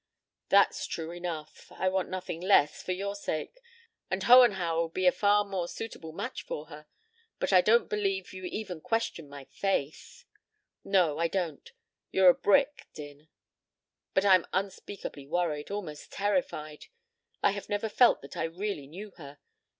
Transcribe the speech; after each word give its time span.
"That 0.49 0.71
is 0.71 0.87
true 0.87 1.11
enough. 1.11 1.71
I 1.73 1.87
want 1.87 2.09
nothing 2.09 2.41
less 2.41 2.81
for 2.81 2.91
your 2.91 3.13
sake; 3.15 3.59
and 4.09 4.23
Hohenhauer 4.23 4.81
would 4.85 4.95
be 4.95 5.05
a 5.05 5.11
far 5.11 5.45
more 5.45 5.67
suitable 5.67 6.11
match 6.11 6.41
for 6.43 6.65
her. 6.69 6.87
But 7.37 7.53
I 7.53 7.61
don't 7.61 7.87
believe 7.87 8.33
you 8.33 8.43
even 8.45 8.81
question 8.81 9.29
my 9.29 9.45
faith" 9.45 10.25
"No. 10.83 11.19
I 11.19 11.27
don't. 11.27 11.71
You're 12.09 12.29
a 12.29 12.33
brick, 12.33 12.87
Din. 12.95 13.27
But 14.15 14.25
I'm 14.25 14.47
unspeakably 14.53 15.27
worried 15.27 15.69
almost 15.69 16.11
terrified. 16.11 16.87
I 17.43 17.51
have 17.51 17.69
never 17.69 17.87
felt 17.87 18.23
that 18.23 18.35
I 18.35 18.45
really 18.45 18.87
knew 18.87 19.11
her. 19.17 19.37